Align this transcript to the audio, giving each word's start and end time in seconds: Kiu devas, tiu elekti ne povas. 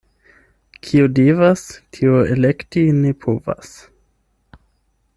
Kiu 0.85 1.09
devas, 1.19 1.67
tiu 1.97 2.17
elekti 2.37 2.87
ne 3.05 3.13
povas. 3.27 3.77